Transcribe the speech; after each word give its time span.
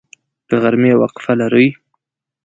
د 0.49 0.51
غرمې 0.61 0.93
وقفه 1.01 1.33
لرئ؟ 1.41 1.67